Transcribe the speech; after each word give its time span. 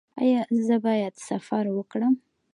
ایا 0.23 0.41
زه 0.65 0.75
باید 0.85 1.13
سفر 1.27 1.65
وکړم؟ 1.71 2.13